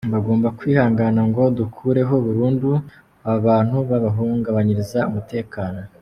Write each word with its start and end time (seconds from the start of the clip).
Bagomba 0.15 0.47
kwihangana 0.57 1.21
ngo 1.29 1.43
dukureho 1.59 2.13
burundu 2.25 2.69
aba 3.31 3.39
bantu 3.47 3.75
babahungabanyiriza 3.89 4.99
umutekano. 5.09 5.79